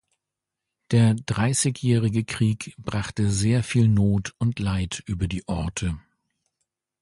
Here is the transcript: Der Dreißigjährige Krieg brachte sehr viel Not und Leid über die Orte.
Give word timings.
Der 0.89 1.13
Dreißigjährige 1.13 2.23
Krieg 2.25 2.73
brachte 2.79 3.29
sehr 3.29 3.63
viel 3.63 3.87
Not 3.87 4.33
und 4.39 4.57
Leid 4.57 5.03
über 5.05 5.27
die 5.27 5.47
Orte. 5.47 5.99